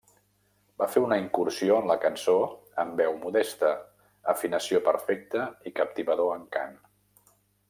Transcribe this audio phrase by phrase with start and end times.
[0.81, 2.35] Va fer una incursió en la cançó
[2.85, 3.71] amb veu modesta,
[4.37, 6.79] afinació perfecta i captivador encant.